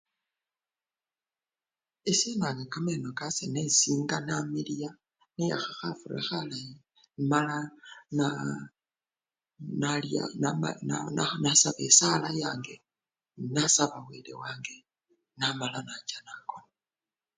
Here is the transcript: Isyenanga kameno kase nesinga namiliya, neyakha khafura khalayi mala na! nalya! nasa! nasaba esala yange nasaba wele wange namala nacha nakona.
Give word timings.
Isyenanga 2.11 2.63
kameno 2.73 3.09
kase 3.19 3.45
nesinga 3.53 4.17
namiliya, 4.27 4.91
neyakha 5.35 5.71
khafura 5.79 6.19
khalayi 6.27 6.73
mala 7.29 7.57
na! 8.17 8.27
nalya! 9.81 10.23
nasa! 10.41 11.31
nasaba 11.43 11.79
esala 11.87 12.29
yange 12.41 12.75
nasaba 13.53 13.97
wele 14.07 14.33
wange 14.41 14.75
namala 15.39 15.79
nacha 15.87 16.17
nakona. 16.25 16.69